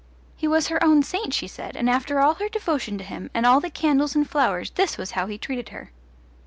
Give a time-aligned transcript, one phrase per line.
[0.35, 3.45] He was her own saint, she said, and after all her devotion to him, and
[3.45, 5.91] all the candles and flowers, this was how he treated her!